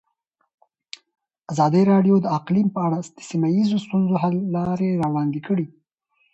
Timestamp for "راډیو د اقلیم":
1.91-2.67